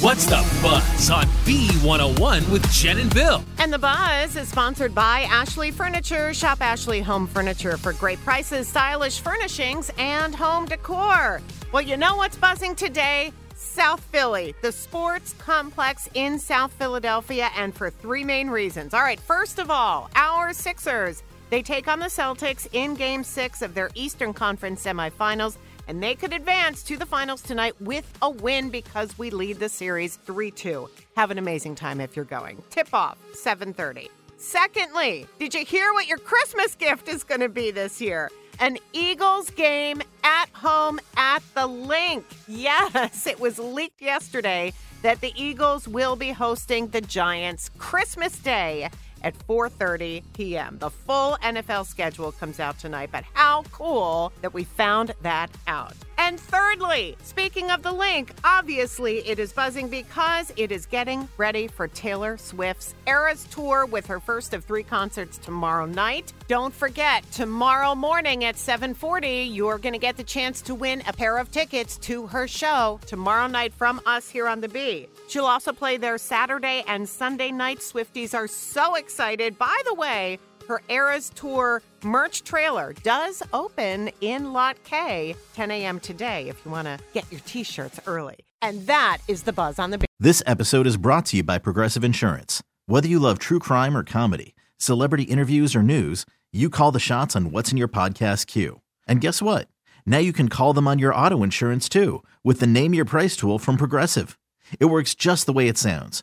What's 0.00 0.24
the 0.24 0.36
buzz 0.62 1.10
on 1.10 1.26
B101 1.44 2.50
with 2.50 2.66
Jen 2.72 2.96
and 2.96 3.12
Bill? 3.12 3.44
And 3.58 3.70
the 3.70 3.78
buzz 3.78 4.34
is 4.34 4.48
sponsored 4.48 4.94
by 4.94 5.26
Ashley 5.28 5.70
Furniture. 5.70 6.32
Shop 6.32 6.62
Ashley 6.62 7.02
Home 7.02 7.26
Furniture 7.26 7.76
for 7.76 7.92
great 7.92 8.18
prices, 8.20 8.66
stylish 8.66 9.20
furnishings, 9.20 9.90
and 9.98 10.34
home 10.34 10.64
decor. 10.64 11.42
Well, 11.70 11.82
you 11.82 11.98
know 11.98 12.16
what's 12.16 12.38
buzzing 12.38 12.76
today? 12.76 13.30
South 13.54 14.00
Philly, 14.00 14.54
the 14.62 14.72
sports 14.72 15.34
complex 15.34 16.08
in 16.14 16.38
South 16.38 16.72
Philadelphia, 16.72 17.50
and 17.54 17.74
for 17.74 17.90
three 17.90 18.24
main 18.24 18.48
reasons. 18.48 18.94
All 18.94 19.02
right, 19.02 19.20
first 19.20 19.58
of 19.58 19.70
all, 19.70 20.08
our 20.14 20.54
Sixers. 20.54 21.22
They 21.50 21.62
take 21.62 21.88
on 21.88 21.98
the 21.98 22.06
Celtics 22.06 22.68
in 22.72 22.94
game 22.94 23.24
six 23.24 23.60
of 23.60 23.74
their 23.74 23.90
Eastern 23.96 24.32
Conference 24.32 24.84
semifinals 24.84 25.56
and 25.88 26.00
they 26.00 26.14
could 26.14 26.32
advance 26.32 26.84
to 26.84 26.96
the 26.96 27.04
finals 27.04 27.42
tonight 27.42 27.74
with 27.80 28.08
a 28.22 28.30
win 28.30 28.70
because 28.70 29.18
we 29.18 29.30
lead 29.30 29.58
the 29.58 29.68
series 29.68 30.18
3-2. 30.18 30.88
Have 31.16 31.32
an 31.32 31.38
amazing 31.38 31.74
time 31.74 32.00
if 32.00 32.14
you're 32.14 32.24
going. 32.24 32.62
Tip 32.70 32.94
off 32.94 33.18
7:30. 33.32 34.08
Secondly, 34.36 35.26
did 35.40 35.52
you 35.52 35.64
hear 35.64 35.92
what 35.92 36.06
your 36.06 36.18
Christmas 36.18 36.76
gift 36.76 37.08
is 37.08 37.24
going 37.24 37.40
to 37.40 37.48
be 37.48 37.72
this 37.72 38.00
year? 38.00 38.30
An 38.60 38.78
Eagles 38.92 39.50
game 39.50 40.00
at 40.22 40.48
home 40.52 41.00
at 41.16 41.42
the 41.54 41.66
Linc. 41.66 42.24
Yes, 42.46 43.26
it 43.26 43.40
was 43.40 43.58
leaked 43.58 44.00
yesterday 44.00 44.72
that 45.02 45.20
the 45.20 45.32
Eagles 45.34 45.88
will 45.88 46.14
be 46.14 46.30
hosting 46.30 46.86
the 46.88 47.00
Giants 47.00 47.70
Christmas 47.78 48.38
Day 48.38 48.88
at 49.22 49.38
4:30 49.46 50.22
p.m. 50.32 50.78
The 50.78 50.90
full 50.90 51.36
NFL 51.42 51.86
schedule 51.86 52.32
comes 52.32 52.60
out 52.60 52.78
tonight, 52.78 53.10
but 53.12 53.24
how 53.32 53.62
cool 53.72 54.32
that 54.42 54.54
we 54.54 54.64
found 54.64 55.14
that 55.22 55.50
out. 55.66 55.94
And 56.22 56.38
thirdly, 56.38 57.16
speaking 57.22 57.70
of 57.70 57.82
the 57.82 57.90
Linc, 57.90 58.34
obviously 58.44 59.26
it 59.26 59.38
is 59.38 59.54
buzzing 59.54 59.88
because 59.88 60.52
it 60.54 60.70
is 60.70 60.84
getting 60.84 61.26
ready 61.38 61.66
for 61.66 61.88
Taylor 61.88 62.36
Swift's 62.36 62.94
Eras 63.06 63.46
tour 63.50 63.86
with 63.86 64.06
her 64.06 64.20
first 64.20 64.52
of 64.52 64.62
3 64.66 64.82
concerts 64.82 65.38
tomorrow 65.38 65.86
night. 65.86 66.34
Don't 66.46 66.74
forget, 66.74 67.24
tomorrow 67.32 67.94
morning 67.94 68.44
at 68.44 68.56
7:40, 68.56 69.52
you're 69.52 69.78
going 69.78 69.94
to 69.94 69.98
get 69.98 70.18
the 70.18 70.22
chance 70.22 70.60
to 70.60 70.74
win 70.74 71.02
a 71.08 71.12
pair 71.14 71.38
of 71.38 71.50
tickets 71.50 71.96
to 71.98 72.26
her 72.26 72.46
show 72.46 73.00
tomorrow 73.06 73.46
night 73.46 73.72
from 73.72 73.98
us 74.04 74.28
here 74.28 74.46
on 74.46 74.60
the 74.60 74.68
B. 74.68 75.08
She'll 75.26 75.46
also 75.46 75.72
play 75.72 75.96
there 75.96 76.18
Saturday 76.18 76.84
and 76.86 77.08
Sunday 77.08 77.50
night. 77.50 77.78
Swifties 77.78 78.34
are 78.34 78.46
so 78.46 78.96
excited. 78.96 79.58
By 79.58 79.80
the 79.86 79.94
way, 79.94 80.38
her 80.70 80.82
Eras 80.88 81.30
Tour 81.34 81.82
merch 82.04 82.44
trailer 82.44 82.94
does 83.02 83.42
open 83.52 84.08
in 84.20 84.52
Lot 84.52 84.76
K 84.84 85.34
10 85.54 85.70
a.m. 85.72 85.98
today 85.98 86.48
if 86.48 86.64
you 86.64 86.70
want 86.70 86.86
to 86.86 86.98
get 87.12 87.30
your 87.30 87.40
t 87.40 87.64
shirts 87.64 87.98
early. 88.06 88.36
And 88.62 88.86
that 88.86 89.18
is 89.26 89.42
the 89.42 89.52
buzz 89.52 89.80
on 89.80 89.90
the. 89.90 90.04
This 90.20 90.42
episode 90.46 90.86
is 90.86 90.96
brought 90.96 91.26
to 91.26 91.38
you 91.38 91.42
by 91.42 91.58
Progressive 91.58 92.04
Insurance. 92.04 92.62
Whether 92.86 93.08
you 93.08 93.18
love 93.18 93.40
true 93.40 93.58
crime 93.58 93.96
or 93.96 94.04
comedy, 94.04 94.54
celebrity 94.76 95.24
interviews 95.24 95.74
or 95.74 95.82
news, 95.82 96.24
you 96.52 96.70
call 96.70 96.92
the 96.92 97.00
shots 97.00 97.34
on 97.34 97.50
what's 97.50 97.72
in 97.72 97.76
your 97.76 97.88
podcast 97.88 98.46
queue. 98.46 98.80
And 99.08 99.20
guess 99.20 99.42
what? 99.42 99.66
Now 100.06 100.18
you 100.18 100.32
can 100.32 100.48
call 100.48 100.72
them 100.72 100.86
on 100.86 101.00
your 101.00 101.14
auto 101.14 101.42
insurance 101.42 101.88
too 101.88 102.22
with 102.44 102.60
the 102.60 102.66
Name 102.66 102.94
Your 102.94 103.04
Price 103.04 103.36
tool 103.36 103.58
from 103.58 103.76
Progressive. 103.76 104.38
It 104.78 104.84
works 104.84 105.16
just 105.16 105.46
the 105.46 105.52
way 105.52 105.66
it 105.66 105.78
sounds 105.78 106.22